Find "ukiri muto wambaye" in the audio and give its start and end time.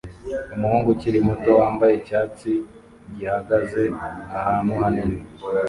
0.95-1.93